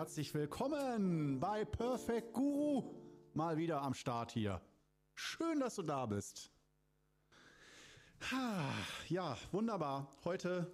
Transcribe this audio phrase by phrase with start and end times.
[0.00, 2.82] herzlich willkommen bei Perfect Guru.
[3.34, 4.58] Mal wieder am Start hier.
[5.14, 6.50] Schön, dass du da bist.
[9.10, 10.10] Ja, wunderbar.
[10.24, 10.72] Heute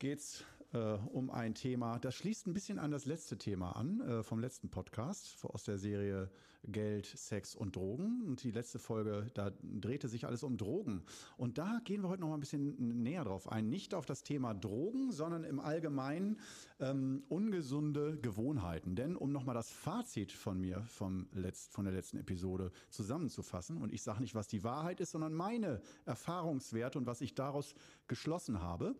[0.00, 0.42] geht's
[0.72, 4.40] äh, um ein Thema, das schließt ein bisschen an das letzte Thema an, äh, vom
[4.40, 6.30] letzten Podcast aus der Serie
[6.64, 8.22] Geld, Sex und Drogen.
[8.22, 11.02] Und die letzte Folge, da drehte sich alles um Drogen.
[11.36, 13.68] Und da gehen wir heute noch mal ein bisschen näher drauf ein.
[13.68, 16.38] Nicht auf das Thema Drogen, sondern im Allgemeinen
[16.78, 18.94] ähm, ungesunde Gewohnheiten.
[18.94, 23.76] Denn um noch mal das Fazit von mir vom Letzt, von der letzten Episode zusammenzufassen,
[23.76, 27.74] und ich sage nicht, was die Wahrheit ist, sondern meine Erfahrungswerte und was ich daraus
[28.06, 28.94] geschlossen habe,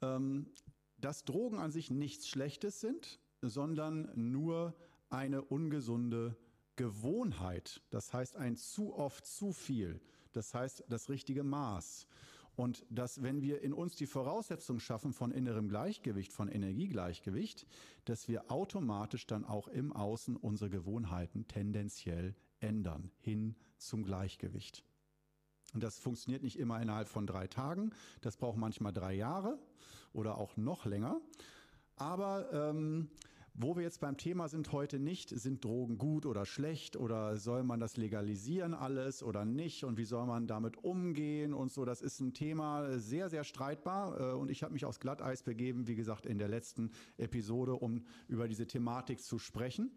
[0.00, 4.74] dass Drogen an sich nichts Schlechtes sind, sondern nur
[5.10, 6.36] eine ungesunde
[6.76, 7.82] Gewohnheit.
[7.90, 10.00] Das heißt ein zu oft zu viel.
[10.32, 12.06] Das heißt das richtige Maß.
[12.54, 17.66] Und dass, wenn wir in uns die Voraussetzung schaffen von innerem Gleichgewicht, von Energiegleichgewicht,
[18.04, 24.84] dass wir automatisch dann auch im Außen unsere Gewohnheiten tendenziell ändern, hin zum Gleichgewicht.
[25.74, 27.92] Und das funktioniert nicht immer innerhalb von drei Tagen.
[28.20, 29.58] Das braucht manchmal drei Jahre
[30.12, 31.20] oder auch noch länger.
[31.96, 33.10] Aber ähm,
[33.60, 37.64] wo wir jetzt beim Thema sind heute nicht, sind Drogen gut oder schlecht oder soll
[37.64, 41.84] man das legalisieren alles oder nicht und wie soll man damit umgehen und so.
[41.84, 45.88] Das ist ein Thema sehr, sehr streitbar äh, und ich habe mich aufs Glatteis begeben,
[45.88, 49.90] wie gesagt, in der letzten Episode, um über diese Thematik zu sprechen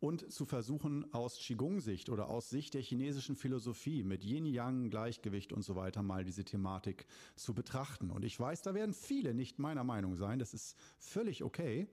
[0.00, 5.62] und zu versuchen, aus Qigong-Sicht oder aus Sicht der chinesischen Philosophie mit Yin-Yang, Gleichgewicht und
[5.62, 8.10] so weiter mal diese Thematik zu betrachten.
[8.10, 10.38] Und ich weiß, da werden viele nicht meiner Meinung sein.
[10.38, 11.88] Das ist völlig okay.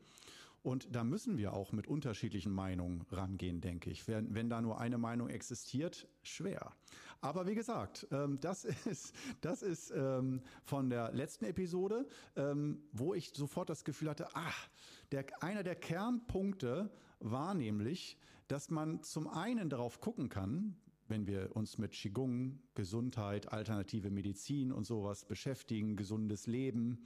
[0.63, 4.07] Und da müssen wir auch mit unterschiedlichen Meinungen rangehen, denke ich.
[4.07, 6.71] Wenn, wenn da nur eine Meinung existiert, schwer.
[7.19, 13.13] Aber wie gesagt, ähm, das ist, das ist ähm, von der letzten Episode, ähm, wo
[13.13, 14.69] ich sofort das Gefühl hatte, ach,
[15.11, 16.89] der, einer der Kernpunkte
[17.23, 18.17] war nämlich,
[18.47, 20.75] dass man zum einen darauf gucken kann,
[21.07, 27.05] wenn wir uns mit Qigong, Gesundheit, alternative Medizin und sowas beschäftigen, gesundes Leben,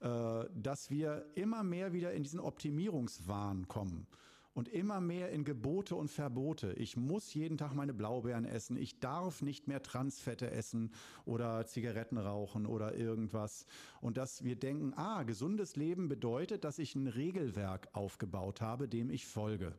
[0.00, 4.06] äh, dass wir immer mehr wieder in diesen Optimierungswahn kommen
[4.56, 6.72] und immer mehr in Gebote und Verbote.
[6.78, 8.78] Ich muss jeden Tag meine Blaubeeren essen.
[8.78, 10.94] Ich darf nicht mehr Transfette essen
[11.26, 13.66] oder Zigaretten rauchen oder irgendwas.
[14.00, 19.10] Und dass wir denken, ah, gesundes Leben bedeutet, dass ich ein Regelwerk aufgebaut habe, dem
[19.10, 19.78] ich folge.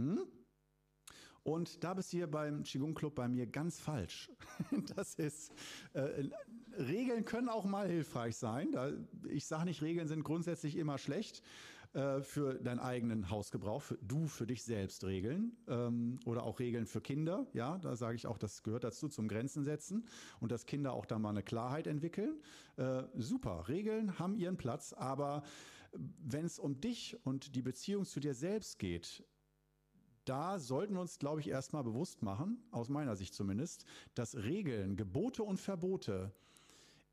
[0.00, 0.26] Hm?
[1.44, 4.28] Und da bist du hier beim Qigong Club bei mir ganz falsch.
[4.96, 5.52] Das ist,
[5.92, 6.24] äh,
[6.76, 8.72] Regeln können auch mal hilfreich sein.
[8.72, 8.90] Da,
[9.28, 11.44] ich sage nicht, Regeln sind grundsätzlich immer schlecht
[11.96, 16.84] äh, für deinen eigenen Hausgebrauch, für, du für dich selbst Regeln ähm, oder auch Regeln
[16.84, 17.46] für Kinder.
[17.54, 20.06] Ja, da sage ich auch, das gehört dazu zum Grenzen setzen
[20.38, 22.42] und dass Kinder auch da mal eine Klarheit entwickeln.
[22.76, 25.42] Äh, super, Regeln haben ihren Platz, aber
[25.92, 29.24] wenn es um dich und die Beziehung zu dir selbst geht,
[30.26, 34.96] da sollten wir uns, glaube ich, erstmal bewusst machen, aus meiner Sicht zumindest, dass Regeln,
[34.96, 36.34] Gebote und Verbote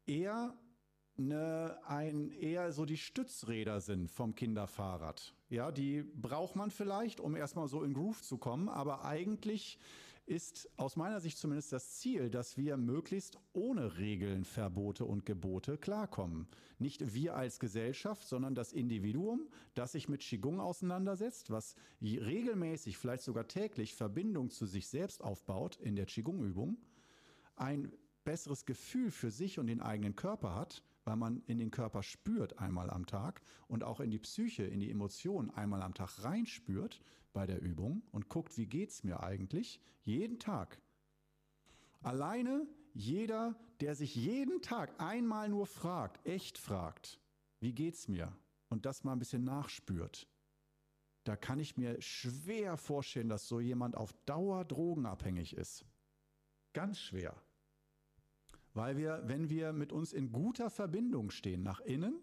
[0.05, 0.57] eher
[1.17, 5.33] eine, ein, eher so die Stützräder sind vom Kinderfahrrad.
[5.49, 9.77] Ja, die braucht man vielleicht, um erstmal so in Groove zu kommen, aber eigentlich
[10.25, 15.77] ist aus meiner Sicht zumindest das Ziel, dass wir möglichst ohne Regeln, Verbote und Gebote
[15.77, 16.47] klarkommen.
[16.79, 23.23] Nicht wir als Gesellschaft, sondern das Individuum, das sich mit Qigong auseinandersetzt, was regelmäßig, vielleicht
[23.23, 26.77] sogar täglich Verbindung zu sich selbst aufbaut in der Qigong-Übung,
[27.55, 27.91] ein
[28.23, 32.59] besseres Gefühl für sich und den eigenen Körper hat, weil man in den Körper spürt
[32.59, 37.01] einmal am Tag und auch in die Psyche, in die Emotionen einmal am Tag reinspürt,
[37.33, 40.79] bei der Übung und guckt, wie geht's mir eigentlich jeden Tag.
[42.01, 47.19] Alleine jeder, der sich jeden Tag einmal nur fragt, echt fragt,
[47.59, 48.31] wie geht's mir
[48.69, 50.27] und das mal ein bisschen nachspürt.
[51.23, 55.85] Da kann ich mir schwer vorstellen, dass so jemand auf Dauer drogenabhängig ist.
[56.73, 57.35] Ganz schwer.
[58.73, 62.19] Weil wir, wenn wir mit uns in guter Verbindung stehen nach innen,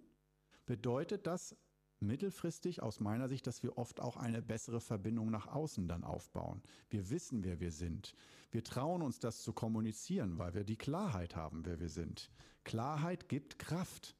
[0.67, 1.57] bedeutet das
[2.01, 6.63] mittelfristig aus meiner Sicht, dass wir oft auch eine bessere Verbindung nach außen dann aufbauen.
[6.89, 8.15] Wir wissen, wer wir sind.
[8.51, 12.31] Wir trauen uns das zu kommunizieren, weil wir die Klarheit haben, wer wir sind.
[12.65, 14.17] Klarheit gibt Kraft.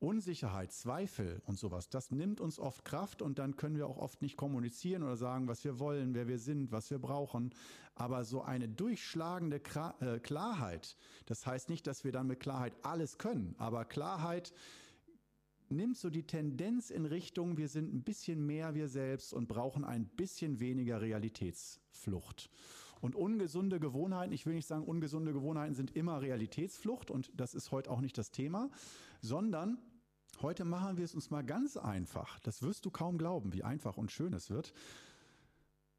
[0.00, 4.22] Unsicherheit, Zweifel und sowas, das nimmt uns oft Kraft und dann können wir auch oft
[4.22, 7.54] nicht kommunizieren oder sagen, was wir wollen, wer wir sind, was wir brauchen.
[7.94, 9.60] Aber so eine durchschlagende
[10.00, 14.54] äh, Klarheit, das heißt nicht, dass wir dann mit Klarheit alles können, aber Klarheit,
[15.68, 19.84] nimmt so die Tendenz in Richtung, wir sind ein bisschen mehr wir selbst und brauchen
[19.84, 22.50] ein bisschen weniger Realitätsflucht.
[23.00, 27.70] Und ungesunde Gewohnheiten, ich will nicht sagen, ungesunde Gewohnheiten sind immer Realitätsflucht und das ist
[27.70, 28.70] heute auch nicht das Thema,
[29.22, 29.78] sondern
[30.42, 32.38] Heute machen wir es uns mal ganz einfach.
[32.40, 34.72] Das wirst du kaum glauben, wie einfach und schön es wird.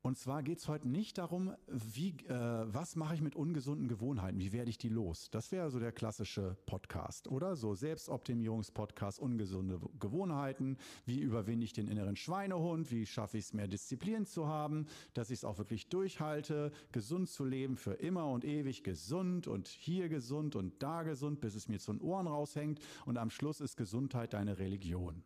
[0.04, 4.40] Und zwar geht es heute nicht darum, wie, äh, was mache ich mit ungesunden Gewohnheiten,
[4.40, 5.30] wie werde ich die los?
[5.30, 7.56] Das wäre so der klassische Podcast, oder?
[7.56, 13.68] So Selbstoptimierungspodcast, ungesunde Gewohnheiten, wie überwinde ich den inneren Schweinehund, wie schaffe ich es mehr
[13.68, 18.44] Disziplin zu haben, dass ich es auch wirklich durchhalte, gesund zu leben, für immer und
[18.44, 22.80] ewig gesund und hier gesund und da gesund, bis es mir zu den Ohren raushängt
[23.06, 25.24] und am Schluss ist Gesundheit deine Religion.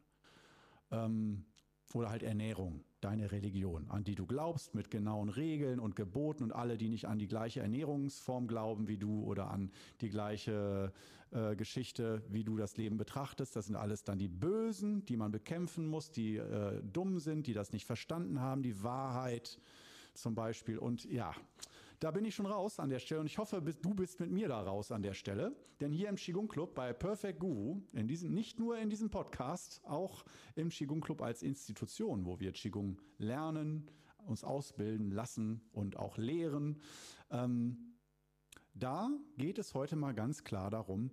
[0.92, 1.45] Ähm,
[1.94, 6.51] oder halt Ernährung, deine Religion, an die du glaubst, mit genauen Regeln und Geboten und
[6.51, 9.71] alle, die nicht an die gleiche Ernährungsform glauben wie du oder an
[10.01, 10.91] die gleiche
[11.29, 13.55] äh, Geschichte, wie du das Leben betrachtest.
[13.55, 17.53] Das sind alles dann die Bösen, die man bekämpfen muss, die äh, dumm sind, die
[17.53, 19.59] das nicht verstanden haben, die Wahrheit
[20.15, 20.79] zum Beispiel.
[20.79, 21.31] Und ja,
[22.00, 24.47] da bin ich schon raus an der Stelle und ich hoffe, du bist mit mir
[24.47, 25.56] da raus an der Stelle.
[25.80, 29.81] Denn hier im Qigong Club bei Perfect Guru, in diesem, nicht nur in diesem Podcast,
[29.83, 30.25] auch
[30.56, 33.89] im Qigong Club als Institution, wo wir Qigong lernen,
[34.25, 36.81] uns ausbilden lassen und auch lehren,
[37.30, 37.95] ähm,
[38.74, 41.12] da geht es heute mal ganz klar darum,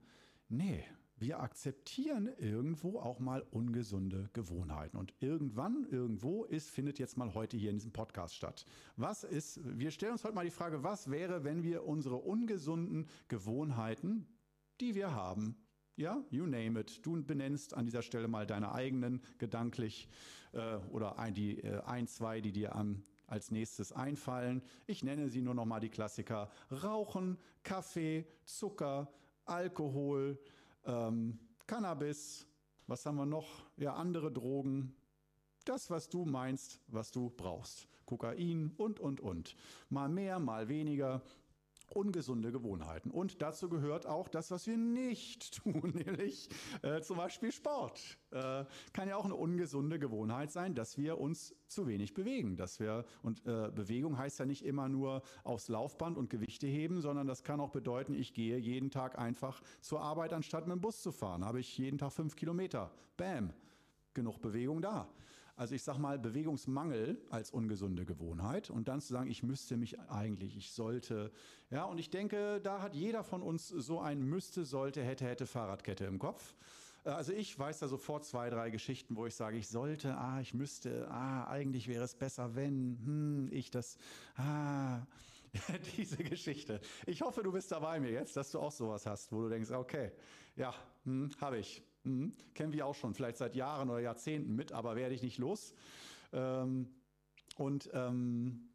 [0.48, 0.84] nee,
[1.22, 4.98] wir akzeptieren irgendwo auch mal ungesunde Gewohnheiten.
[4.98, 8.66] Und irgendwann, irgendwo ist, findet jetzt mal heute hier in diesem Podcast statt.
[8.96, 13.06] Was ist, wir stellen uns heute mal die Frage, was wäre, wenn wir unsere ungesunden
[13.28, 14.26] Gewohnheiten,
[14.80, 15.56] die wir haben,
[15.96, 17.04] ja, you name it.
[17.06, 20.08] Du benennst an dieser Stelle mal deine eigenen gedanklich
[20.52, 24.62] äh, oder ein, die äh, ein, zwei, die dir am als nächstes einfallen.
[24.86, 29.12] Ich nenne sie nur noch mal die Klassiker: Rauchen, Kaffee, Zucker,
[29.44, 30.38] Alkohol,
[30.84, 32.46] ähm, Cannabis,
[32.86, 33.64] was haben wir noch?
[33.76, 34.94] Ja, andere Drogen.
[35.64, 37.88] Das, was du meinst, was du brauchst.
[38.04, 39.56] Kokain und, und, und.
[39.88, 41.22] Mal mehr, mal weniger
[41.96, 43.10] ungesunde Gewohnheiten.
[43.10, 46.48] Und dazu gehört auch das, was wir nicht tun, nämlich
[46.82, 48.18] äh, zum Beispiel Sport.
[48.30, 52.56] Äh, kann ja auch eine ungesunde Gewohnheit sein, dass wir uns zu wenig bewegen.
[52.56, 57.00] Dass wir, und äh, Bewegung heißt ja nicht immer nur aufs Laufband und Gewichte heben,
[57.00, 60.80] sondern das kann auch bedeuten, ich gehe jeden Tag einfach zur Arbeit, anstatt mit dem
[60.80, 61.44] Bus zu fahren.
[61.44, 62.90] Habe ich jeden Tag fünf Kilometer.
[63.16, 63.52] Bam.
[64.14, 65.08] Genug Bewegung da.
[65.62, 70.00] Also ich sage mal Bewegungsmangel als ungesunde Gewohnheit und dann zu sagen, ich müsste mich
[70.10, 71.30] eigentlich, ich sollte.
[71.70, 75.46] Ja, und ich denke, da hat jeder von uns so ein müsste, sollte, hätte, hätte
[75.46, 76.56] Fahrradkette im Kopf.
[77.04, 80.40] Äh, also ich weiß da sofort zwei, drei Geschichten, wo ich sage, ich sollte, ah,
[80.40, 83.98] ich müsste, ah, eigentlich wäre es besser, wenn, hm, ich das,
[84.34, 85.06] ah,
[85.96, 86.80] diese Geschichte.
[87.06, 89.70] Ich hoffe, du bist dabei mir jetzt, dass du auch sowas hast, wo du denkst,
[89.70, 90.10] okay,
[90.56, 90.74] ja,
[91.04, 91.84] hm, habe ich.
[92.04, 92.32] Mhm.
[92.54, 95.74] Kennen wir auch schon, vielleicht seit Jahren oder Jahrzehnten mit, aber werde ich nicht los.
[96.32, 96.88] Ähm,
[97.56, 98.72] und ähm,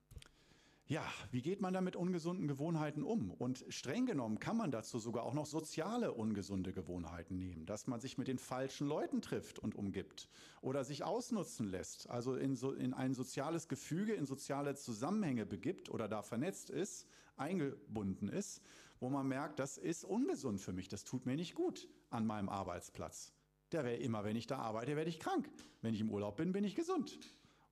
[0.89, 3.31] ja, wie geht man da mit ungesunden Gewohnheiten um?
[3.31, 7.99] Und streng genommen kann man dazu sogar auch noch soziale ungesunde Gewohnheiten nehmen, dass man
[7.99, 10.29] sich mit den falschen Leuten trifft und umgibt
[10.61, 15.89] oder sich ausnutzen lässt, also in, so, in ein soziales Gefüge, in soziale Zusammenhänge begibt
[15.89, 18.61] oder da vernetzt ist, eingebunden ist
[18.99, 22.49] wo man merkt, das ist ungesund für mich, das tut mir nicht gut an meinem
[22.49, 23.33] Arbeitsplatz.
[23.71, 25.49] Der wäre immer, wenn ich da arbeite, werde ich krank.
[25.81, 27.19] Wenn ich im Urlaub bin, bin ich gesund.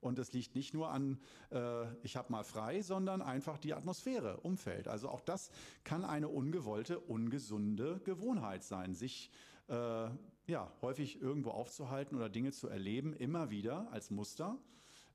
[0.02, 1.20] Und es liegt nicht nur an,
[1.52, 4.88] äh, ich habe mal frei, sondern einfach die Atmosphäre, Umfeld.
[4.88, 5.50] Also auch das
[5.84, 9.32] kann eine ungewollte, ungesunde Gewohnheit sein, sich
[9.68, 10.10] äh,
[10.48, 14.60] ja, häufig irgendwo aufzuhalten oder Dinge zu erleben, immer wieder als Muster,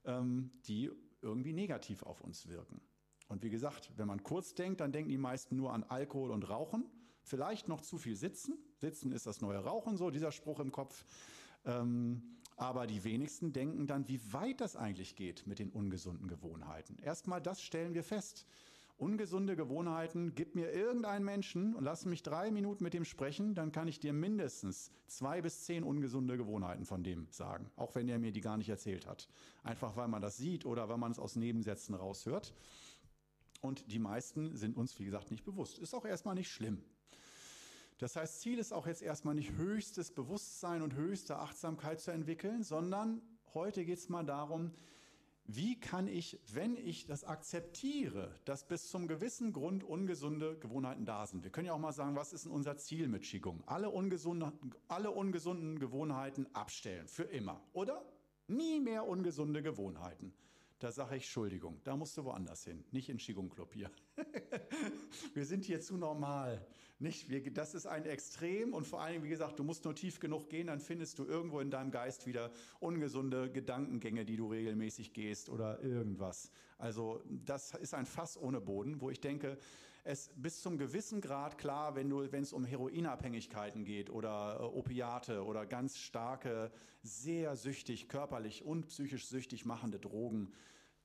[0.03, 2.81] ähm, die irgendwie negativ auf uns wirken.
[3.31, 6.49] Und wie gesagt, wenn man kurz denkt, dann denken die meisten nur an Alkohol und
[6.49, 6.85] Rauchen.
[7.23, 8.57] Vielleicht noch zu viel Sitzen.
[8.75, 11.05] Sitzen ist das neue Rauchen, so dieser Spruch im Kopf.
[11.63, 12.21] Ähm,
[12.57, 16.97] aber die wenigsten denken dann, wie weit das eigentlich geht mit den ungesunden Gewohnheiten.
[17.01, 18.45] Erstmal das stellen wir fest.
[18.97, 23.71] Ungesunde Gewohnheiten, gib mir irgendeinen Menschen und lass mich drei Minuten mit dem sprechen, dann
[23.71, 28.19] kann ich dir mindestens zwei bis zehn ungesunde Gewohnheiten von dem sagen, auch wenn er
[28.19, 29.27] mir die gar nicht erzählt hat.
[29.63, 32.53] Einfach weil man das sieht oder weil man es aus Nebensätzen raushört.
[33.61, 35.79] Und die meisten sind uns, wie gesagt, nicht bewusst.
[35.79, 36.83] Ist auch erstmal nicht schlimm.
[37.99, 42.63] Das heißt, Ziel ist auch jetzt erstmal nicht höchstes Bewusstsein und höchste Achtsamkeit zu entwickeln,
[42.63, 43.21] sondern
[43.53, 44.71] heute geht es mal darum,
[45.45, 51.27] wie kann ich, wenn ich das akzeptiere, dass bis zum gewissen Grund ungesunde Gewohnheiten da
[51.27, 51.43] sind.
[51.43, 53.61] Wir können ja auch mal sagen, was ist denn unser Ziel mit Qigong?
[53.65, 54.51] Alle, ungesunde,
[54.87, 58.03] alle ungesunden Gewohnheiten abstellen, für immer, oder?
[58.47, 60.33] Nie mehr ungesunde Gewohnheiten.
[60.81, 63.91] Da sage ich, Entschuldigung, da musst du woanders hin, nicht in Qigong Club hier.
[65.35, 66.65] wir sind hier zu normal.
[66.97, 67.29] Nicht?
[67.29, 70.49] Wir, das ist ein Extrem und vor allem, wie gesagt, du musst nur tief genug
[70.49, 75.49] gehen, dann findest du irgendwo in deinem Geist wieder ungesunde Gedankengänge, die du regelmäßig gehst
[75.49, 76.49] oder irgendwas.
[76.79, 79.59] Also das ist ein Fass ohne Boden, wo ich denke,
[80.03, 84.63] es bis zum gewissen Grad klar, wenn du, wenn es um Heroinabhängigkeiten geht oder äh,
[84.63, 86.71] Opiate oder ganz starke,
[87.03, 90.53] sehr süchtig, körperlich und psychisch süchtig machende Drogen,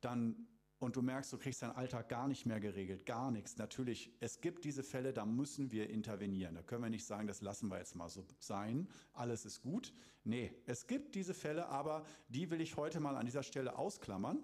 [0.01, 0.47] dann
[0.79, 3.57] und du merkst, du kriegst deinen Alltag gar nicht mehr geregelt, gar nichts.
[3.57, 6.55] Natürlich, es gibt diese Fälle, da müssen wir intervenieren.
[6.55, 9.95] Da können wir nicht sagen, das lassen wir jetzt mal so sein, alles ist gut.
[10.25, 14.43] Nee, es gibt diese Fälle, aber die will ich heute mal an dieser Stelle ausklammern.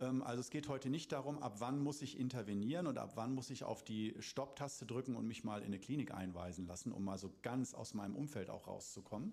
[0.00, 3.34] Ähm, also es geht heute nicht darum, ab wann muss ich intervenieren und ab wann
[3.34, 7.04] muss ich auf die Stopptaste drücken und mich mal in eine Klinik einweisen lassen, um
[7.04, 9.32] mal so ganz aus meinem Umfeld auch rauszukommen.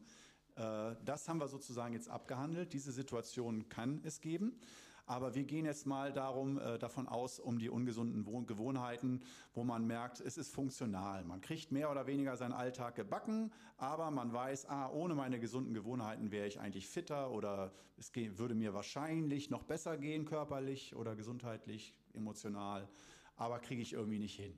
[0.56, 2.74] Äh, das haben wir sozusagen jetzt abgehandelt.
[2.74, 4.60] Diese Situation kann es geben.
[5.06, 9.22] Aber wir gehen jetzt mal darum, äh, davon aus, um die ungesunden Gewohnheiten,
[9.54, 11.26] wo man merkt, es ist funktional.
[11.26, 15.74] Man kriegt mehr oder weniger seinen Alltag gebacken, aber man weiß, ah, ohne meine gesunden
[15.74, 21.16] Gewohnheiten wäre ich eigentlich fitter oder es würde mir wahrscheinlich noch besser gehen, körperlich oder
[21.16, 22.88] gesundheitlich, emotional,
[23.36, 24.58] aber kriege ich irgendwie nicht hin.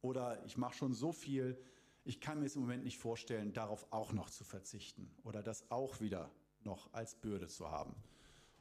[0.00, 1.56] Oder ich mache schon so viel,
[2.04, 5.70] ich kann mir es im Moment nicht vorstellen, darauf auch noch zu verzichten oder das
[5.70, 6.30] auch wieder
[6.62, 7.94] noch als Bürde zu haben.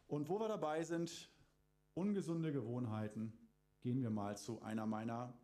[0.08, 1.32] Und wo wir dabei sind,
[1.94, 3.34] ungesunde Gewohnheiten,
[3.82, 5.38] gehen wir mal zu einer meiner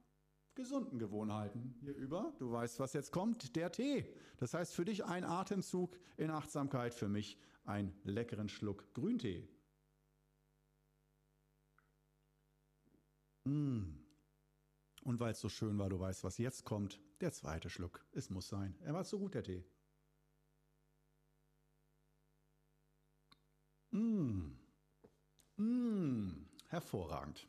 [0.55, 2.33] gesunden Gewohnheiten hier über.
[2.37, 4.05] Du weißt, was jetzt kommt, der Tee.
[4.37, 9.47] Das heißt für dich ein Atemzug in Achtsamkeit, für mich einen leckeren Schluck Grüntee.
[13.45, 13.97] Mmh.
[15.03, 18.05] Und weil es so schön war, du weißt, was jetzt kommt, der zweite Schluck.
[18.11, 18.75] Es muss sein.
[18.81, 19.63] Er war so gut, der Tee.
[23.91, 24.51] Mmh.
[25.57, 26.31] Mmh.
[26.67, 27.47] Hervorragend.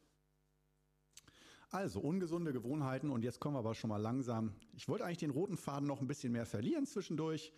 [1.71, 4.53] Also ungesunde Gewohnheiten und jetzt kommen wir aber schon mal langsam.
[4.75, 7.53] Ich wollte eigentlich den roten Faden noch ein bisschen mehr verlieren zwischendurch.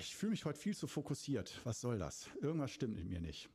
[0.00, 1.60] Ich fühle mich heute viel zu fokussiert.
[1.64, 2.28] Was soll das?
[2.40, 3.48] Irgendwas stimmt mit mir nicht.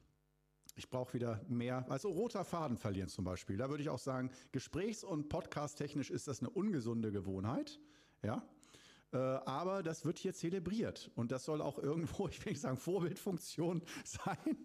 [0.75, 3.57] Ich brauche wieder mehr, also roter Faden verlieren zum Beispiel.
[3.57, 7.79] Da würde ich auch sagen, gesprächs- und podcast-technisch ist das eine ungesunde Gewohnheit.
[8.23, 8.47] Ja,
[9.17, 12.77] äh, aber das wird hier zelebriert und das soll auch irgendwo, ich will nicht sagen
[12.77, 14.57] Vorbildfunktion sein,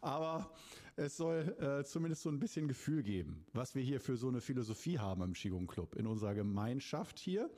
[0.00, 0.52] aber
[0.96, 4.40] es soll äh, zumindest so ein bisschen Gefühl geben, was wir hier für so eine
[4.40, 7.50] Philosophie haben im Qigong Club, in unserer Gemeinschaft hier.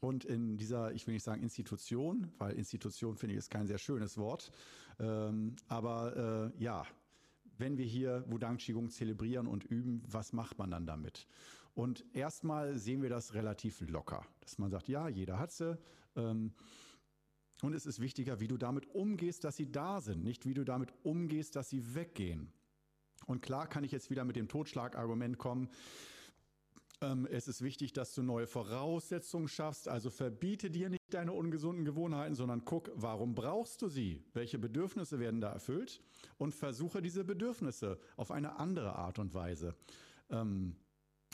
[0.00, 3.78] Und in dieser, ich will nicht sagen Institution, weil Institution finde ich ist kein sehr
[3.78, 4.50] schönes Wort,
[4.98, 6.84] ähm, aber äh, ja,
[7.56, 11.28] wenn wir hier Wudang Qigong zelebrieren und üben, was macht man dann damit?
[11.76, 15.78] Und erstmal sehen wir das relativ locker, dass man sagt, ja, jeder hat sie.
[16.16, 16.54] Ähm,
[17.60, 20.64] und es ist wichtiger, wie du damit umgehst, dass sie da sind, nicht wie du
[20.64, 22.50] damit umgehst, dass sie weggehen.
[23.26, 25.68] Und klar kann ich jetzt wieder mit dem Totschlagargument kommen.
[27.02, 29.86] Ähm, es ist wichtig, dass du neue Voraussetzungen schaffst.
[29.86, 34.24] Also verbiete dir nicht deine ungesunden Gewohnheiten, sondern guck, warum brauchst du sie?
[34.32, 36.00] Welche Bedürfnisse werden da erfüllt?
[36.38, 39.76] Und versuche diese Bedürfnisse auf eine andere Art und Weise
[40.30, 40.74] ähm,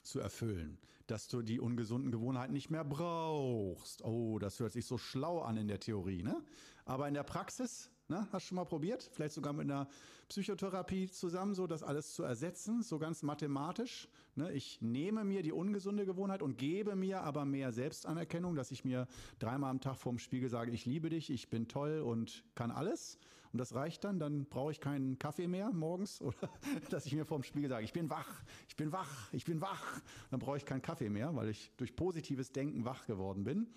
[0.02, 4.04] zu erfüllen, dass du die ungesunden Gewohnheiten nicht mehr brauchst.
[4.04, 6.42] Oh, das hört sich so schlau an in der Theorie, ne?
[6.85, 9.09] Aber in der Praxis, ne, hast du schon mal probiert?
[9.12, 9.88] Vielleicht sogar mit einer
[10.28, 14.09] Psychotherapie zusammen, so das alles zu ersetzen, so ganz mathematisch.
[14.35, 14.52] Ne?
[14.52, 19.06] Ich nehme mir die ungesunde Gewohnheit und gebe mir aber mehr Selbstanerkennung, dass ich mir
[19.38, 23.18] dreimal am Tag vorm Spiegel sage, ich liebe dich, ich bin toll und kann alles.
[23.52, 26.50] Und das reicht dann, dann brauche ich keinen Kaffee mehr morgens oder
[26.90, 30.00] dass ich mir vorm Spiegel sage, ich bin wach, ich bin wach, ich bin wach.
[30.30, 33.68] Dann brauche ich keinen Kaffee mehr, weil ich durch positives Denken wach geworden bin.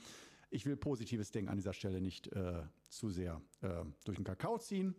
[0.49, 4.57] Ich will positives Denken an dieser Stelle nicht äh, zu sehr äh, durch den Kakao
[4.57, 4.95] ziehen.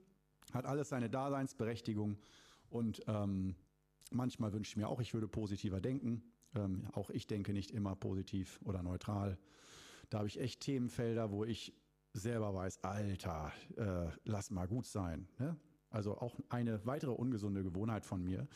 [0.52, 2.18] Hat alles seine Daseinsberechtigung
[2.68, 3.56] und ähm,
[4.10, 6.22] manchmal wünsche ich mir auch, ich würde positiver denken.
[6.54, 9.38] Ähm, auch ich denke nicht immer positiv oder neutral.
[10.10, 11.72] Da habe ich echt Themenfelder, wo ich
[12.20, 15.28] selber weiß, Alter, äh, lass mal gut sein.
[15.38, 15.56] Ne?
[15.90, 18.48] Also auch eine weitere ungesunde Gewohnheit von mir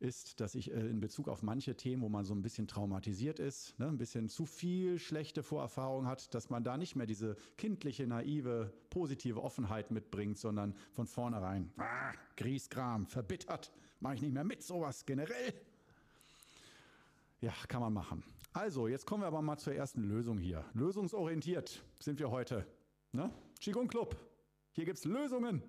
[0.00, 3.38] ist, dass ich äh, in Bezug auf manche Themen, wo man so ein bisschen traumatisiert
[3.38, 7.36] ist, ne, ein bisschen zu viel schlechte Vorerfahrung hat, dass man da nicht mehr diese
[7.56, 14.44] kindliche, naive, positive Offenheit mitbringt, sondern von vornherein, ah, Griesgram, verbittert, mache ich nicht mehr
[14.44, 15.52] mit sowas generell.
[17.40, 18.24] Ja, kann man machen.
[18.52, 20.64] Also, jetzt kommen wir aber mal zur ersten Lösung hier.
[20.74, 22.66] Lösungsorientiert sind wir heute.
[23.12, 23.30] Ne?
[23.60, 24.16] Qigong Club.
[24.72, 25.62] Hier gibt es Lösungen.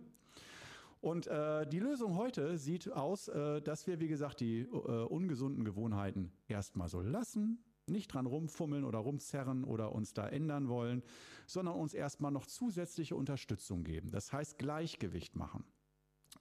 [1.01, 5.63] Und äh, die Lösung heute sieht aus, äh, dass wir, wie gesagt, die äh, ungesunden
[5.63, 11.01] Gewohnheiten erstmal so lassen, nicht dran rumfummeln oder rumzerren oder uns da ändern wollen,
[11.47, 14.11] sondern uns erstmal noch zusätzliche Unterstützung geben.
[14.11, 15.63] Das heißt Gleichgewicht machen.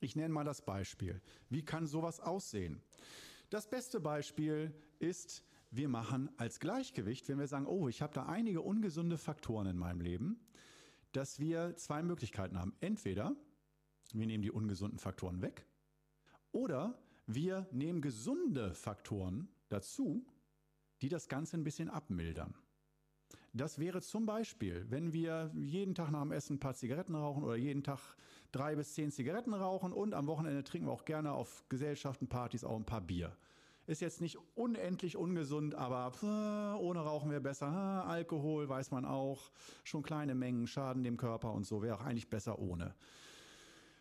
[0.01, 1.21] Ich nenne mal das Beispiel.
[1.49, 2.83] Wie kann sowas aussehen?
[3.51, 8.27] Das beste Beispiel ist, wir machen als Gleichgewicht, wenn wir sagen, oh, ich habe da
[8.27, 10.41] einige ungesunde Faktoren in meinem Leben,
[11.13, 12.75] dass wir zwei Möglichkeiten haben.
[12.81, 13.35] Entweder
[14.13, 15.67] wir nehmen die ungesunden Faktoren weg
[16.53, 20.27] oder wir nehmen gesunde Faktoren dazu,
[21.03, 22.55] die das Ganze ein bisschen abmildern.
[23.53, 27.43] Das wäre zum Beispiel, wenn wir jeden Tag nach dem Essen ein paar Zigaretten rauchen
[27.43, 28.17] oder jeden Tag
[28.53, 32.65] drei bis zehn Zigaretten rauchen und am Wochenende trinken wir auch gerne auf Gesellschaften, Partys
[32.65, 33.37] auch ein paar Bier.
[33.89, 37.69] Ist jetzt nicht unendlich ungesund, aber äh, ohne Rauchen wäre besser.
[37.69, 39.51] Äh, Alkohol weiß man auch,
[39.83, 42.95] schon kleine Mengen schaden dem Körper und so wäre auch eigentlich besser ohne.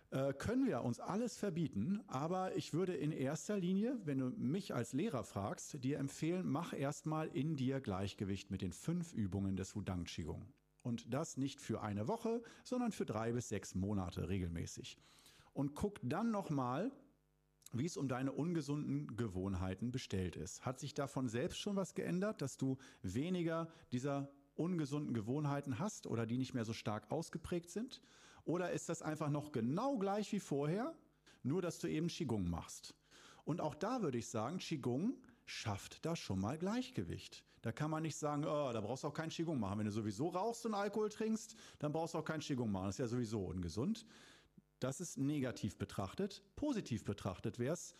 [0.09, 4.75] Äh, können wir uns alles verbieten, aber ich würde in erster Linie, wenn du mich
[4.75, 9.73] als Lehrer fragst, dir empfehlen, mach erstmal in dir Gleichgewicht mit den fünf Übungen des
[9.73, 10.45] Wudang Qigong.
[10.81, 14.97] Und das nicht für eine Woche, sondern für drei bis sechs Monate regelmäßig.
[15.53, 16.91] Und guck dann nochmal,
[17.73, 20.65] wie es um deine ungesunden Gewohnheiten bestellt ist.
[20.65, 26.25] Hat sich davon selbst schon was geändert, dass du weniger dieser ungesunden Gewohnheiten hast oder
[26.25, 28.01] die nicht mehr so stark ausgeprägt sind?
[28.45, 30.95] Oder ist das einfach noch genau gleich wie vorher,
[31.43, 32.95] nur dass du eben Qigong machst?
[33.43, 37.43] Und auch da würde ich sagen, Qigong schafft da schon mal Gleichgewicht.
[37.61, 39.79] Da kann man nicht sagen, oh, da brauchst du auch kein Qigong machen.
[39.79, 42.85] Wenn du sowieso rauchst und Alkohol trinkst, dann brauchst du auch kein Qigong machen.
[42.85, 44.05] Das ist ja sowieso ungesund.
[44.79, 46.43] Das ist negativ betrachtet.
[46.55, 47.95] Positiv betrachtet wäre es,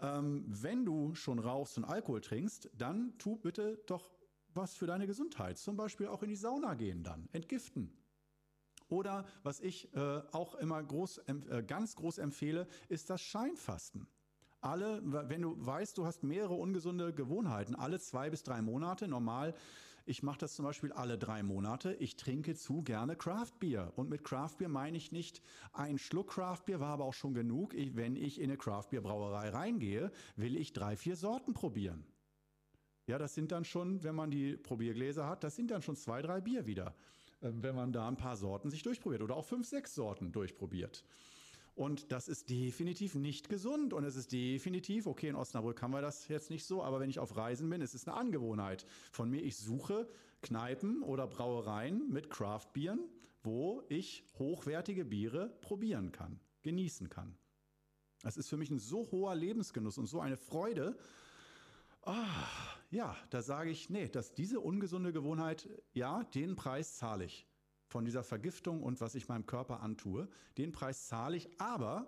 [0.00, 4.10] ähm, wenn du schon rauchst und Alkohol trinkst, dann tu bitte doch
[4.54, 5.58] was für deine Gesundheit.
[5.58, 7.92] Zum Beispiel auch in die Sauna gehen dann, entgiften.
[8.88, 14.06] Oder was ich äh, auch immer groß, äh, ganz groß empfehle, ist das Scheinfasten.
[14.60, 19.54] Alle, wenn du weißt, du hast mehrere ungesunde Gewohnheiten, alle zwei bis drei Monate, normal,
[20.06, 23.92] ich mache das zum Beispiel alle drei Monate, ich trinke zu gerne Craftbier.
[23.96, 27.74] Und mit Craftbier meine ich nicht, ein Schluck Craftbier war aber auch schon genug.
[27.74, 32.06] Ich, wenn ich in eine Craftbierbrauerei reingehe, will ich drei, vier Sorten probieren.
[33.08, 36.22] Ja, das sind dann schon, wenn man die Probiergläser hat, das sind dann schon zwei,
[36.22, 36.94] drei Bier wieder.
[37.40, 41.04] Äh, wenn man da ein paar Sorten sich durchprobiert oder auch fünf, sechs Sorten durchprobiert.
[41.76, 43.92] Und das ist definitiv nicht gesund.
[43.92, 47.10] Und es ist definitiv, okay, in Osnabrück haben wir das jetzt nicht so, aber wenn
[47.10, 49.42] ich auf Reisen bin, ist es eine Angewohnheit von mir.
[49.42, 50.08] Ich suche
[50.40, 53.00] Kneipen oder Brauereien mit Craftbieren,
[53.42, 57.36] wo ich hochwertige Biere probieren kann, genießen kann.
[58.22, 60.96] Das ist für mich ein so hoher Lebensgenuss und so eine Freude.
[62.00, 62.46] Ah,
[62.90, 67.46] ja, da sage ich, nee, dass diese ungesunde Gewohnheit, ja, den Preis zahle ich.
[67.96, 70.28] Von dieser Vergiftung und was ich meinem Körper antue,
[70.58, 72.06] den Preis zahle ich, aber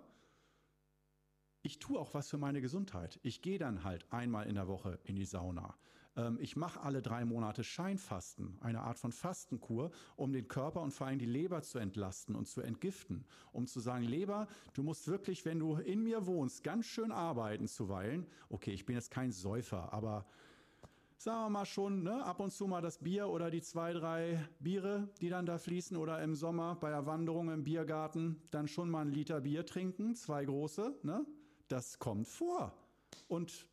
[1.63, 3.19] ich tue auch was für meine Gesundheit.
[3.23, 5.73] Ich gehe dann halt einmal in der Woche in die Sauna.
[6.15, 10.91] Ähm, ich mache alle drei Monate Scheinfasten, eine Art von Fastenkur, um den Körper und
[10.91, 13.25] vor allem die Leber zu entlasten und zu entgiften.
[13.51, 17.67] Um zu sagen, Leber, du musst wirklich, wenn du in mir wohnst, ganz schön arbeiten
[17.67, 18.27] zuweilen.
[18.49, 20.27] Okay, ich bin jetzt kein Säufer, aber
[21.19, 24.47] sagen wir mal schon, ne, ab und zu mal das Bier oder die zwei, drei
[24.59, 28.89] Biere, die dann da fließen oder im Sommer bei der Wanderung im Biergarten dann schon
[28.89, 31.25] mal einen Liter Bier trinken, zwei große, ne?
[31.67, 32.73] Das kommt vor.
[33.27, 33.67] Und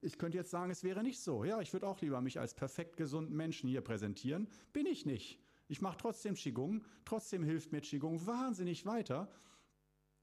[0.00, 1.44] ich könnte jetzt sagen, es wäre nicht so.
[1.44, 4.48] Ja, ich würde auch lieber mich als perfekt gesunden Menschen hier präsentieren.
[4.72, 5.40] Bin ich nicht.
[5.68, 6.84] Ich mache trotzdem Qigong.
[7.04, 9.30] Trotzdem hilft mir Qigong wahnsinnig weiter.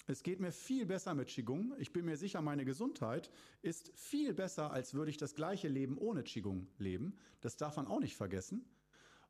[0.07, 1.73] Es geht mir viel besser mit Qigong.
[1.79, 3.31] Ich bin mir sicher, meine Gesundheit
[3.63, 7.17] ist viel besser, als würde ich das gleiche Leben ohne Qigong leben.
[7.41, 8.65] Das darf man auch nicht vergessen.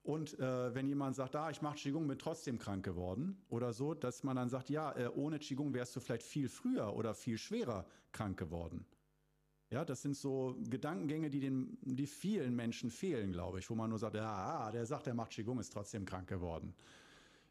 [0.03, 3.93] Und äh, wenn jemand sagt, ah, ich mache Qigong, bin trotzdem krank geworden oder so,
[3.93, 7.37] dass man dann sagt, ja, äh, ohne Qigong wärst du vielleicht viel früher oder viel
[7.37, 8.85] schwerer krank geworden.
[9.71, 13.89] Ja, das sind so Gedankengänge, die, den, die vielen Menschen fehlen, glaube ich, wo man
[13.89, 16.75] nur sagt, ja, der sagt, er macht Qigong, ist trotzdem krank geworden.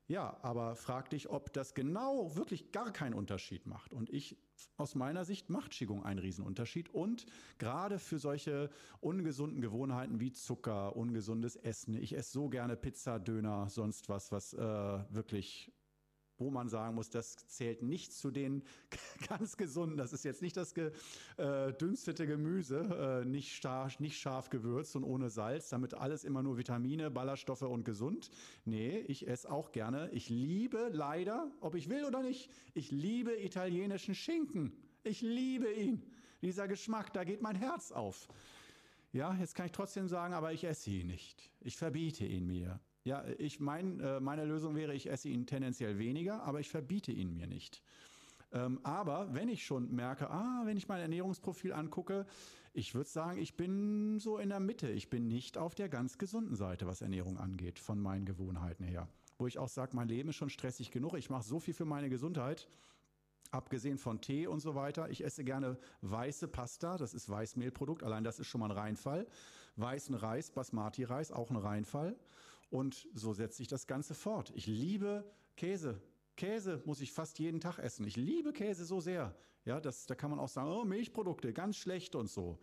[0.07, 3.95] Ja, aber frag dich, ob das genau wirklich gar keinen Unterschied macht.
[3.95, 4.37] Und ich,
[4.77, 6.91] aus meiner Sicht, macht Qigong einen Riesenunterschied.
[6.91, 7.25] Und
[7.59, 11.95] gerade für solche ungesunden Gewohnheiten wie Zucker, ungesundes Essen.
[11.97, 15.73] Ich esse so gerne Pizza, Döner, sonst was, was äh, wirklich
[16.39, 18.63] wo man sagen muss, das zählt nicht zu den
[19.29, 19.97] ganz gesunden.
[19.97, 25.05] Das ist jetzt nicht das gedünstete äh, Gemüse, äh, nicht, scharf, nicht scharf gewürzt und
[25.05, 28.31] ohne Salz, damit alles immer nur Vitamine, Ballaststoffe und gesund.
[28.65, 30.11] Nee, ich esse auch gerne.
[30.13, 34.73] Ich liebe leider, ob ich will oder nicht, ich liebe italienischen Schinken.
[35.03, 36.03] Ich liebe ihn.
[36.43, 38.29] Dieser Geschmack, da geht mein Herz auf.
[39.13, 41.51] Ja, jetzt kann ich trotzdem sagen, aber ich esse ihn nicht.
[41.61, 42.81] Ich verbiete ihn mir.
[43.05, 47.13] Ja, ich mein, äh, meine Lösung wäre, ich esse ihn tendenziell weniger, aber ich verbiete
[47.13, 47.83] ihn mir nicht.
[48.51, 52.25] Ähm, aber wenn ich schon merke, ah, wenn ich mein Ernährungsprofil angucke,
[52.73, 54.91] ich würde sagen, ich bin so in der Mitte.
[54.91, 59.07] Ich bin nicht auf der ganz gesunden Seite, was Ernährung angeht, von meinen Gewohnheiten her.
[59.39, 61.15] Wo ich auch sage, mein Leben ist schon stressig genug.
[61.15, 62.69] Ich mache so viel für meine Gesundheit.
[63.51, 65.11] Abgesehen von Tee und so weiter.
[65.11, 69.27] Ich esse gerne weiße Pasta, das ist Weißmehlprodukt, allein das ist schon mal ein Reinfall.
[69.77, 72.17] Weißen Reis, Basmati-Reis, auch ein Reinfall.
[72.75, 74.53] Und so setzt sich das Ganze fort.
[74.57, 75.25] Ich liebe
[75.57, 76.01] Käse.
[76.35, 78.05] Käse muss ich fast jeden Tag essen.
[78.05, 79.33] Ich liebe Käse so sehr.
[79.65, 82.59] Ja, das, da kann man auch sagen, oh, Milchprodukte, ganz schlecht und so.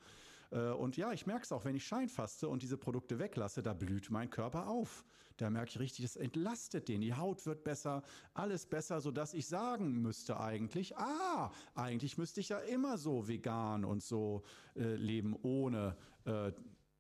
[0.52, 3.72] Äh, und ja, ich merke es auch, wenn ich scheinfaste und diese Produkte weglasse, da
[3.72, 5.06] blüht mein Körper auf.
[5.38, 7.00] Da merke ich richtig, es entlastet den.
[7.00, 12.50] Die Haut wird besser, alles besser, sodass ich sagen müsste eigentlich, ah, eigentlich müsste ich
[12.50, 14.44] ja immer so vegan und so
[14.76, 15.96] äh, leben, ohne
[16.26, 16.52] äh,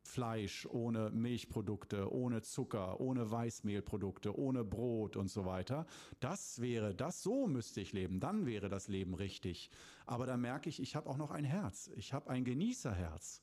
[0.03, 5.85] Fleisch, ohne Milchprodukte, ohne Zucker, ohne Weißmehlprodukte, ohne Brot und so weiter.
[6.19, 9.69] Das wäre, das so müsste ich leben, dann wäre das Leben richtig.
[10.05, 11.89] Aber da merke ich, ich habe auch noch ein Herz.
[11.95, 13.41] Ich habe ein Genießerherz.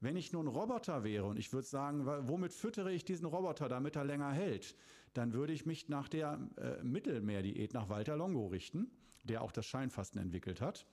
[0.00, 3.96] Wenn ich nun Roboter wäre und ich würde sagen, womit füttere ich diesen Roboter, damit
[3.96, 4.76] er länger hält,
[5.14, 8.90] dann würde ich mich nach der äh, Mittelmeerdiät nach Walter Longo richten,
[9.22, 10.86] der auch das Scheinfasten entwickelt hat.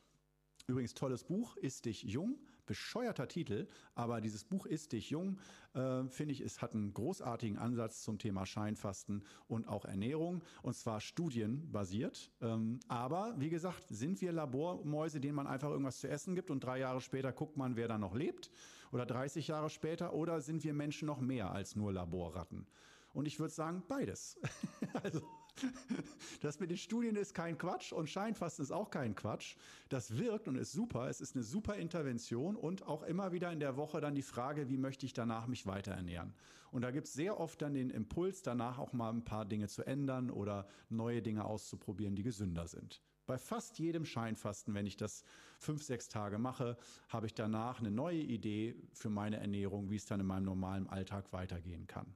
[0.68, 5.40] Übrigens tolles Buch, Ist dich jung, bescheuerter Titel, aber dieses Buch Ist dich jung,
[5.74, 10.76] äh, finde ich, es hat einen großartigen Ansatz zum Thema Scheinfasten und auch Ernährung und
[10.76, 12.32] zwar studienbasiert.
[12.42, 16.64] Ähm, aber wie gesagt, sind wir Labormäuse, denen man einfach irgendwas zu essen gibt und
[16.64, 18.52] drei Jahre später guckt man, wer da noch lebt
[18.92, 22.68] oder 30 Jahre später oder sind wir Menschen noch mehr als nur Laborratten?
[23.14, 24.40] Und ich würde sagen, beides.
[25.04, 25.22] also
[26.42, 29.56] das mit den Studien ist kein Quatsch und Scheinfasten ist auch kein Quatsch.
[29.90, 31.10] Das wirkt und ist super.
[31.10, 34.70] Es ist eine super Intervention und auch immer wieder in der Woche dann die Frage,
[34.70, 36.34] wie möchte ich danach mich weiter ernähren.
[36.72, 39.68] Und da gibt es sehr oft dann den Impuls, danach auch mal ein paar Dinge
[39.68, 43.02] zu ändern oder neue Dinge auszuprobieren, die gesünder sind.
[43.26, 45.24] Bei fast jedem Scheinfasten, wenn ich das
[45.60, 46.78] fünf, sechs Tage mache,
[47.10, 50.88] habe ich danach eine neue Idee für meine Ernährung, wie es dann in meinem normalen
[50.88, 52.16] Alltag weitergehen kann.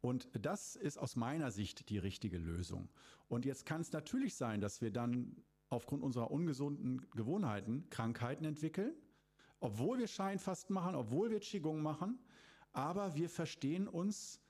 [0.00, 2.88] Und das ist aus meiner Sicht die richtige Lösung.
[3.28, 5.36] Und jetzt kann es natürlich sein, dass wir dann
[5.68, 8.94] aufgrund unserer ungesunden Gewohnheiten Krankheiten entwickeln,
[9.60, 12.18] obwohl wir Scheinfasten machen, obwohl wir Qigong machen,
[12.72, 14.40] aber wir verstehen uns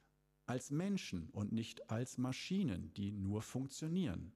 [0.46, 4.32] als Menschen und nicht als Maschinen, die nur funktionieren.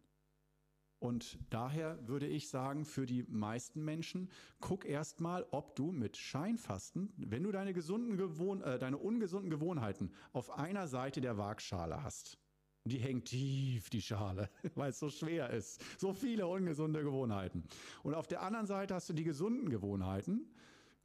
[1.05, 6.17] Und daher würde ich sagen, für die meisten Menschen, guck erst mal, ob du mit
[6.17, 12.03] Scheinfasten, wenn du deine, gesunden Gewohn äh, deine ungesunden Gewohnheiten auf einer Seite der Waagschale
[12.03, 12.38] hast,
[12.85, 15.83] die hängt tief, die Schale, weil es so schwer ist.
[16.01, 17.64] So viele ungesunde Gewohnheiten.
[18.03, 20.55] Und auf der anderen Seite hast du die gesunden Gewohnheiten.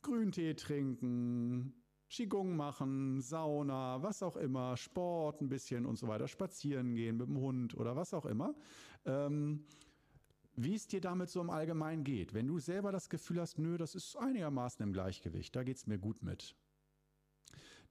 [0.01, 1.73] Grüntee trinken,
[2.09, 7.27] Qigong machen, Sauna, was auch immer, Sport ein bisschen und so weiter, spazieren gehen mit
[7.27, 8.55] dem Hund oder was auch immer.
[9.05, 9.65] Ähm,
[10.63, 12.33] wie es dir damit so im Allgemeinen geht.
[12.33, 15.87] Wenn du selber das Gefühl hast, nö, das ist einigermaßen im Gleichgewicht, da geht es
[15.87, 16.55] mir gut mit,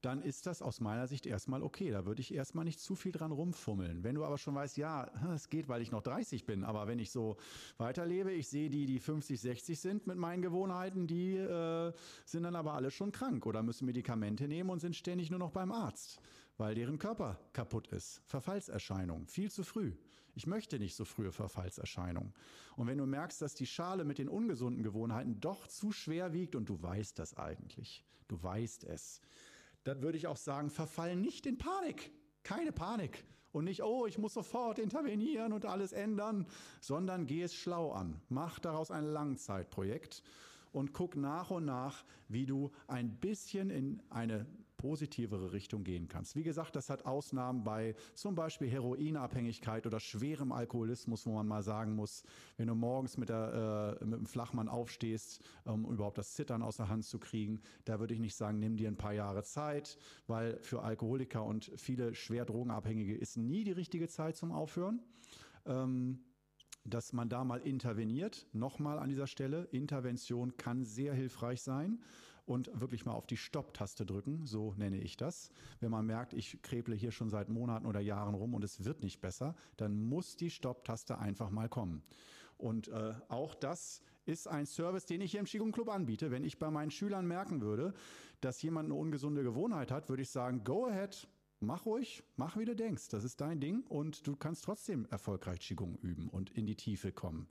[0.02, 1.90] dann ist das aus meiner Sicht erstmal okay.
[1.90, 4.04] Da würde ich erstmal nicht zu viel dran rumfummeln.
[4.04, 6.98] Wenn du aber schon weißt, ja, es geht, weil ich noch 30 bin, aber wenn
[6.98, 7.36] ich so
[7.78, 11.92] weiterlebe, ich sehe die, die 50, 60 sind mit meinen Gewohnheiten, die äh,
[12.24, 15.50] sind dann aber alle schon krank oder müssen Medikamente nehmen und sind ständig nur noch
[15.50, 16.20] beim Arzt,
[16.58, 18.22] weil deren Körper kaputt ist.
[18.26, 19.94] Verfallserscheinung, viel zu früh.
[20.38, 22.32] Ich möchte nicht so frühe Verfallserscheinungen.
[22.76, 26.54] Und wenn du merkst, dass die Schale mit den ungesunden Gewohnheiten doch zu schwer wiegt
[26.54, 29.20] und du weißt das eigentlich, du weißt es,
[29.82, 32.12] dann würde ich auch sagen, verfall nicht in Panik.
[32.44, 33.24] Keine Panik.
[33.50, 36.46] Und nicht, oh, ich muss sofort intervenieren und alles ändern,
[36.80, 38.20] sondern geh es schlau an.
[38.28, 40.22] Mach daraus ein Langzeitprojekt
[40.70, 44.46] und guck nach und nach, wie du ein bisschen in eine
[44.78, 46.34] positivere Richtung gehen kannst.
[46.36, 51.62] Wie gesagt, das hat Ausnahmen bei zum Beispiel Heroinabhängigkeit oder schwerem Alkoholismus, wo man mal
[51.62, 52.22] sagen muss,
[52.56, 56.78] wenn du morgens mit, der, äh, mit dem Flachmann aufstehst, um überhaupt das Zittern aus
[56.78, 59.98] der Hand zu kriegen, da würde ich nicht sagen, nimm dir ein paar Jahre Zeit,
[60.26, 65.02] weil für Alkoholiker und viele schwer Drogenabhängige ist nie die richtige Zeit zum Aufhören.
[65.66, 66.20] Ähm,
[66.84, 68.46] dass man da mal interveniert.
[68.52, 72.00] Nochmal an dieser Stelle, Intervention kann sehr hilfreich sein
[72.48, 75.50] und wirklich mal auf die Stopp-Taste drücken, so nenne ich das.
[75.80, 79.02] Wenn man merkt, ich kreble hier schon seit Monaten oder Jahren rum und es wird
[79.02, 82.02] nicht besser, dann muss die Stopp-Taste einfach mal kommen.
[82.56, 86.30] Und äh, auch das ist ein Service, den ich hier im Qigong Club anbiete.
[86.30, 87.94] Wenn ich bei meinen Schülern merken würde,
[88.40, 91.28] dass jemand eine ungesunde Gewohnheit hat, würde ich sagen, go ahead,
[91.60, 93.08] mach ruhig, mach wie du denkst.
[93.10, 97.12] Das ist dein Ding und du kannst trotzdem erfolgreich Qigong üben und in die Tiefe
[97.12, 97.48] kommen.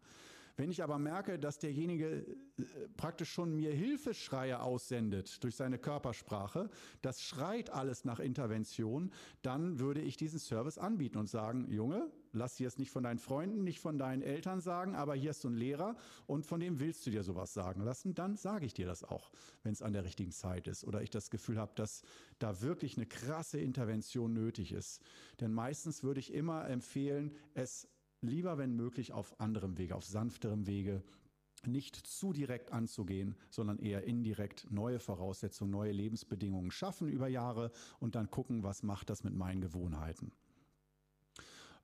[0.57, 2.25] Wenn ich aber merke, dass derjenige
[2.57, 2.63] äh,
[2.97, 6.71] praktisch schon mir Hilfeschreie aussendet durch seine Körpersprache,
[7.03, 9.11] das schreit alles nach Intervention,
[9.43, 13.19] dann würde ich diesen Service anbieten und sagen, Junge, lass dir es nicht von deinen
[13.19, 16.79] Freunden, nicht von deinen Eltern sagen, aber hier ist so ein Lehrer und von dem
[16.79, 19.29] willst du dir sowas sagen lassen, dann sage ich dir das auch,
[19.61, 22.01] wenn es an der richtigen Zeit ist oder ich das Gefühl habe, dass
[22.39, 25.03] da wirklich eine krasse Intervention nötig ist.
[25.39, 27.87] Denn meistens würde ich immer empfehlen, es
[28.27, 31.03] lieber, wenn möglich, auf anderem Wege, auf sanfterem Wege,
[31.65, 38.15] nicht zu direkt anzugehen, sondern eher indirekt neue Voraussetzungen, neue Lebensbedingungen schaffen über Jahre und
[38.15, 40.31] dann gucken, was macht das mit meinen Gewohnheiten.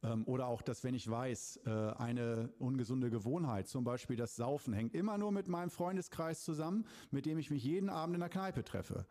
[0.04, 4.74] Ähm, oder auch, dass wenn ich weiß, äh, eine ungesunde Gewohnheit, zum Beispiel das Saufen,
[4.74, 8.30] hängt immer nur mit meinem Freundeskreis zusammen, mit dem ich mich jeden Abend in der
[8.30, 9.06] Kneipe treffe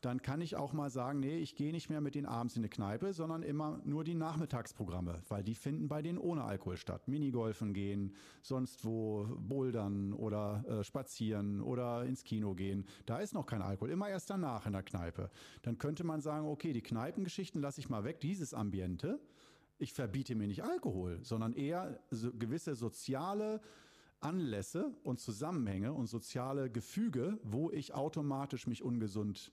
[0.00, 2.60] dann kann ich auch mal sagen, nee, ich gehe nicht mehr mit denen abends in
[2.60, 7.08] eine Kneipe, sondern immer nur die Nachmittagsprogramme, weil die finden bei denen ohne Alkohol statt.
[7.08, 12.86] Minigolfen gehen, sonst wo bouldern oder äh, spazieren oder ins Kino gehen.
[13.06, 15.30] Da ist noch kein Alkohol, immer erst danach in der Kneipe.
[15.62, 19.20] Dann könnte man sagen, okay, die Kneipengeschichten lasse ich mal weg, dieses Ambiente.
[19.78, 23.60] Ich verbiete mir nicht Alkohol, sondern eher so gewisse soziale
[24.20, 29.52] Anlässe und Zusammenhänge und soziale Gefüge, wo ich automatisch mich ungesund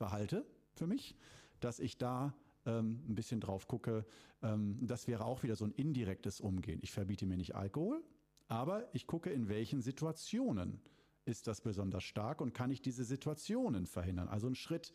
[0.00, 1.14] verhalte für mich,
[1.60, 2.32] dass ich da
[2.64, 4.06] ähm, ein bisschen drauf gucke.
[4.42, 6.80] Ähm, das wäre auch wieder so ein indirektes Umgehen.
[6.82, 8.02] Ich verbiete mir nicht Alkohol,
[8.48, 10.80] aber ich gucke, in welchen Situationen
[11.26, 14.28] ist das besonders stark und kann ich diese Situationen verhindern.
[14.28, 14.94] Also einen Schritt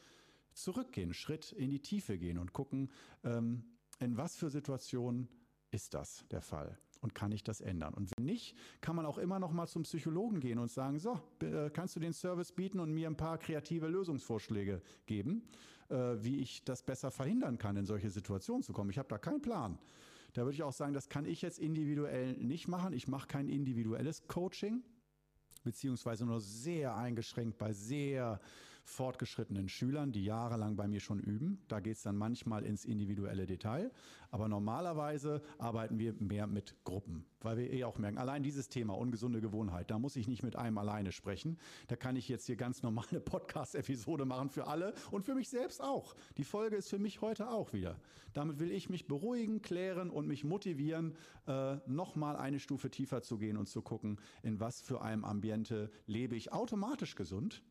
[0.53, 2.89] zurückgehen, einen Schritt in die Tiefe gehen und gucken,
[3.23, 3.63] ähm,
[3.99, 5.29] in was für Situationen
[5.69, 7.93] ist das der Fall und kann ich das ändern?
[7.93, 11.19] Und wenn nicht, kann man auch immer noch mal zum Psychologen gehen und sagen, so,
[11.39, 15.43] äh, kannst du den Service bieten und mir ein paar kreative Lösungsvorschläge geben,
[15.89, 18.89] äh, wie ich das besser verhindern kann, in solche Situationen zu kommen?
[18.89, 19.77] Ich habe da keinen Plan.
[20.33, 22.91] Da würde ich auch sagen, das kann ich jetzt individuell nicht machen.
[22.91, 24.83] Ich mache kein individuelles Coaching,
[25.63, 28.41] beziehungsweise nur sehr eingeschränkt bei sehr
[28.85, 31.61] fortgeschrittenen Schülern, die jahrelang bei mir schon üben.
[31.67, 33.91] Da geht es dann manchmal ins individuelle Detail.
[34.29, 38.97] Aber normalerweise arbeiten wir mehr mit Gruppen, weil wir eh auch merken, allein dieses Thema
[38.97, 41.57] ungesunde Gewohnheit, da muss ich nicht mit einem alleine sprechen.
[41.87, 45.81] Da kann ich jetzt hier ganz normale Podcast-Episode machen für alle und für mich selbst
[45.81, 46.15] auch.
[46.37, 47.99] Die Folge ist für mich heute auch wieder.
[48.33, 51.15] Damit will ich mich beruhigen, klären und mich motivieren,
[51.47, 55.89] äh, nochmal eine Stufe tiefer zu gehen und zu gucken, in was für einem Ambiente
[56.05, 57.63] lebe ich automatisch gesund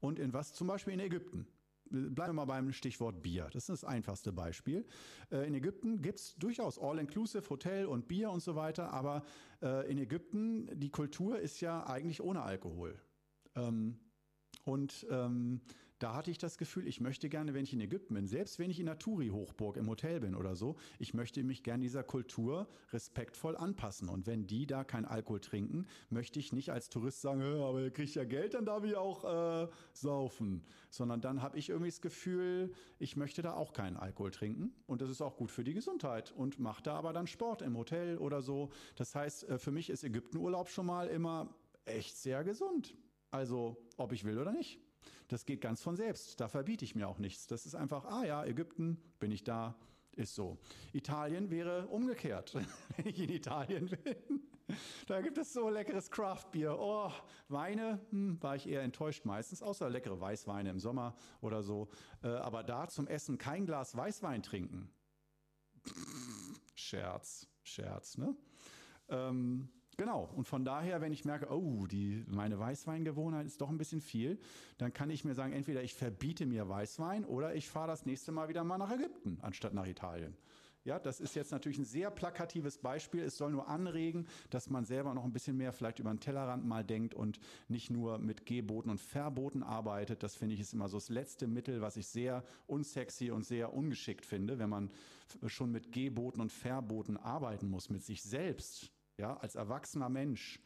[0.00, 1.46] und in was zum Beispiel in Ägypten.
[1.88, 3.48] Bleiben wir mal beim Stichwort Bier.
[3.52, 4.84] Das ist das einfachste Beispiel.
[5.30, 9.24] Äh, in Ägypten gibt es durchaus All-Inclusive, Hotel und Bier und so weiter, aber
[9.62, 13.00] äh, in Ägypten, die Kultur ist ja eigentlich ohne Alkohol.
[13.54, 14.00] Ähm,
[14.64, 15.60] und ähm,
[15.98, 18.70] da hatte ich das Gefühl, ich möchte gerne, wenn ich in Ägypten bin, selbst wenn
[18.70, 22.68] ich in der Turi-Hochburg im Hotel bin oder so, ich möchte mich gerne dieser Kultur
[22.92, 24.08] respektvoll anpassen.
[24.08, 27.90] Und wenn die da kein Alkohol trinken, möchte ich nicht als Tourist sagen, aber ihr
[27.90, 29.24] kriegt ja Geld, dann darf ich auch
[29.64, 30.64] äh, saufen.
[30.90, 34.74] Sondern dann habe ich irgendwie das Gefühl, ich möchte da auch keinen Alkohol trinken.
[34.86, 36.32] Und das ist auch gut für die Gesundheit.
[36.32, 38.70] Und mache da aber dann Sport im Hotel oder so.
[38.96, 41.54] Das heißt, äh, für mich ist Ägyptenurlaub schon mal immer
[41.86, 42.94] echt sehr gesund.
[43.30, 44.80] Also, ob ich will oder nicht.
[45.28, 46.40] Das geht ganz von selbst.
[46.40, 47.46] Da verbiete ich mir auch nichts.
[47.46, 49.76] Das ist einfach, ah ja, Ägypten, bin ich da,
[50.12, 50.58] ist so.
[50.92, 52.54] Italien wäre umgekehrt,
[52.96, 54.42] wenn ich in Italien bin.
[55.06, 56.76] Da gibt es so leckeres Craftbier.
[56.78, 57.12] Oh,
[57.48, 61.88] Weine hm, war ich eher enttäuscht meistens, außer leckere Weißweine im Sommer oder so.
[62.22, 64.90] Äh, aber da zum Essen kein Glas Weißwein trinken.
[66.74, 68.36] Scherz, Scherz, ne?
[69.08, 70.28] Ähm, Genau.
[70.36, 74.38] Und von daher, wenn ich merke, oh, die, meine Weißweingewohnheit ist doch ein bisschen viel,
[74.76, 78.30] dann kann ich mir sagen, entweder ich verbiete mir Weißwein oder ich fahre das nächste
[78.30, 80.36] Mal wieder mal nach Ägypten, anstatt nach Italien.
[80.84, 83.22] Ja, das ist jetzt natürlich ein sehr plakatives Beispiel.
[83.22, 86.64] Es soll nur anregen, dass man selber noch ein bisschen mehr vielleicht über den Tellerrand
[86.64, 90.22] mal denkt und nicht nur mit Geboten und Verboten arbeitet.
[90.22, 93.72] Das finde ich ist immer so das letzte Mittel, was ich sehr unsexy und sehr
[93.72, 94.90] ungeschickt finde, wenn man
[95.46, 100.60] schon mit Geboten und Verboten arbeiten muss, mit sich selbst ja, als erwachsener Mensch,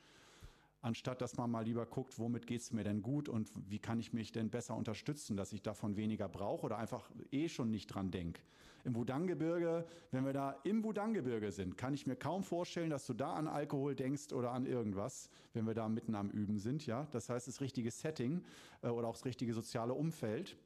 [0.82, 4.00] anstatt dass man mal lieber guckt, womit geht es mir denn gut und wie kann
[4.00, 7.86] ich mich denn besser unterstützen, dass ich davon weniger brauche oder einfach eh schon nicht
[7.88, 8.40] dran denke.
[8.84, 13.12] Im Wudang-Gebirge, wenn wir da im Wudang-Gebirge sind, kann ich mir kaum vorstellen, dass du
[13.12, 16.86] da an Alkohol denkst oder an irgendwas, wenn wir da mitten am Üben sind.
[16.86, 18.42] Ja, das heißt, das richtige Setting
[18.82, 20.56] äh, oder auch das richtige soziale Umfeld.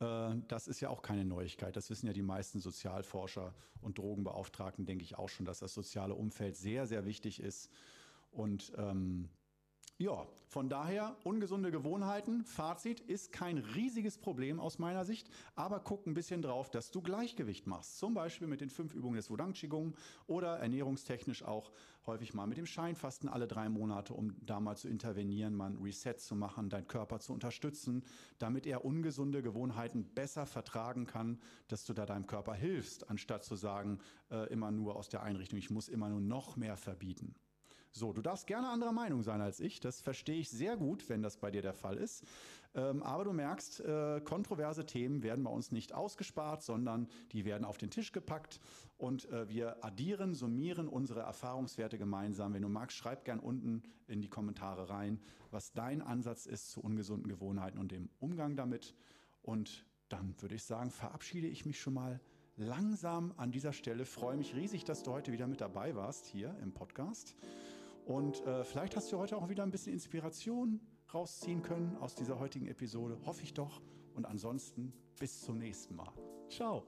[0.00, 1.76] Äh, das ist ja auch keine Neuigkeit.
[1.76, 6.14] Das wissen ja die meisten Sozialforscher und Drogenbeauftragten, denke ich auch schon, dass das soziale
[6.14, 7.70] Umfeld sehr, sehr wichtig ist.
[8.32, 9.28] Und ähm,
[9.98, 12.44] ja, von daher ungesunde Gewohnheiten.
[12.44, 17.00] Fazit ist kein riesiges Problem aus meiner Sicht, aber guck ein bisschen drauf, dass du
[17.00, 17.98] Gleichgewicht machst.
[17.98, 19.94] Zum Beispiel mit den fünf Übungen des Wudang Qigong
[20.26, 21.72] oder ernährungstechnisch auch
[22.06, 25.78] häufig mal mit dem Scheinfasten alle drei Monate, um da mal zu intervenieren, mal ein
[25.78, 28.04] Reset zu machen, deinen Körper zu unterstützen,
[28.38, 33.56] damit er ungesunde Gewohnheiten besser vertragen kann, dass du da deinem Körper hilfst, anstatt zu
[33.56, 33.98] sagen,
[34.30, 37.34] äh, immer nur aus der Einrichtung, ich muss immer nur noch mehr verbieten.
[37.96, 39.80] So, du darfst gerne anderer Meinung sein als ich.
[39.80, 42.24] Das verstehe ich sehr gut, wenn das bei dir der Fall ist.
[42.76, 47.64] Ähm, aber du merkst, äh, kontroverse Themen werden bei uns nicht ausgespart, sondern die werden
[47.64, 48.60] auf den Tisch gepackt
[48.98, 52.52] und äh, wir addieren, summieren unsere Erfahrungswerte gemeinsam.
[52.52, 56.82] Wenn du magst, schreib gern unten in die Kommentare rein, was dein Ansatz ist zu
[56.82, 58.94] ungesunden Gewohnheiten und dem Umgang damit.
[59.40, 62.20] Und dann würde ich sagen, verabschiede ich mich schon mal
[62.56, 64.04] langsam an dieser Stelle.
[64.04, 67.36] Freue mich riesig, dass du heute wieder mit dabei warst hier im Podcast.
[68.04, 70.80] Und äh, vielleicht hast du heute auch wieder ein bisschen Inspiration
[71.12, 73.18] rausziehen können aus dieser heutigen Episode.
[73.24, 73.80] Hoffe ich doch.
[74.14, 76.12] Und ansonsten bis zum nächsten Mal.
[76.48, 76.84] Ciao.